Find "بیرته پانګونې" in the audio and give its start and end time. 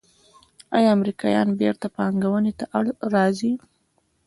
1.59-2.51